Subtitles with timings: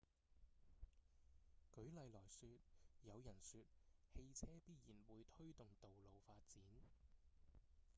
[1.75, 2.49] 舉例來說
[3.03, 3.61] 有人說
[4.15, 6.63] 汽車必然會推動道路發展